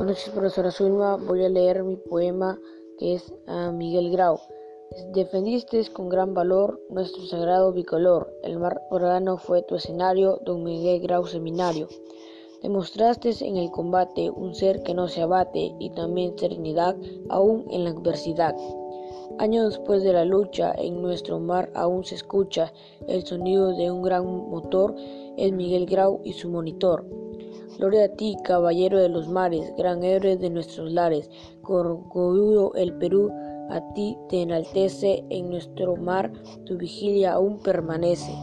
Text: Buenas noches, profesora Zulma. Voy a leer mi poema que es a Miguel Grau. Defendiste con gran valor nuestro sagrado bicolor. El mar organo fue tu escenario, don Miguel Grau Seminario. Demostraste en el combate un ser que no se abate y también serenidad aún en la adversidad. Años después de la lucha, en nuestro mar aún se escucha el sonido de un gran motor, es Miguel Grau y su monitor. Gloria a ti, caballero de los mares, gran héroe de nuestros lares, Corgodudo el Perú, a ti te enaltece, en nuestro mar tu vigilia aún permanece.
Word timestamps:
Buenas 0.00 0.16
noches, 0.16 0.32
profesora 0.32 0.70
Zulma. 0.70 1.16
Voy 1.16 1.44
a 1.44 1.50
leer 1.50 1.84
mi 1.84 1.96
poema 1.96 2.58
que 2.98 3.16
es 3.16 3.34
a 3.46 3.70
Miguel 3.70 4.10
Grau. 4.10 4.40
Defendiste 5.12 5.84
con 5.92 6.08
gran 6.08 6.32
valor 6.32 6.80
nuestro 6.88 7.22
sagrado 7.26 7.70
bicolor. 7.74 8.32
El 8.42 8.58
mar 8.58 8.80
organo 8.88 9.36
fue 9.36 9.60
tu 9.60 9.74
escenario, 9.74 10.40
don 10.42 10.64
Miguel 10.64 11.02
Grau 11.02 11.26
Seminario. 11.26 11.86
Demostraste 12.62 13.30
en 13.42 13.58
el 13.58 13.70
combate 13.70 14.30
un 14.30 14.54
ser 14.54 14.82
que 14.82 14.94
no 14.94 15.06
se 15.06 15.20
abate 15.20 15.74
y 15.78 15.90
también 15.90 16.38
serenidad 16.38 16.96
aún 17.28 17.66
en 17.70 17.84
la 17.84 17.90
adversidad. 17.90 18.56
Años 19.38 19.76
después 19.76 20.02
de 20.02 20.14
la 20.14 20.24
lucha, 20.24 20.72
en 20.78 21.02
nuestro 21.02 21.38
mar 21.40 21.70
aún 21.74 22.04
se 22.04 22.14
escucha 22.14 22.72
el 23.06 23.26
sonido 23.26 23.76
de 23.76 23.90
un 23.90 24.00
gran 24.00 24.24
motor, 24.24 24.94
es 25.36 25.52
Miguel 25.52 25.84
Grau 25.84 26.22
y 26.24 26.32
su 26.32 26.48
monitor. 26.48 27.04
Gloria 27.80 28.04
a 28.04 28.08
ti, 28.08 28.36
caballero 28.44 29.00
de 29.00 29.08
los 29.08 29.26
mares, 29.26 29.72
gran 29.74 30.04
héroe 30.04 30.36
de 30.36 30.50
nuestros 30.50 30.92
lares, 30.92 31.30
Corgodudo 31.62 32.74
el 32.74 32.92
Perú, 32.98 33.32
a 33.70 33.80
ti 33.94 34.18
te 34.28 34.42
enaltece, 34.42 35.24
en 35.30 35.48
nuestro 35.48 35.96
mar 35.96 36.30
tu 36.66 36.76
vigilia 36.76 37.32
aún 37.32 37.58
permanece. 37.62 38.34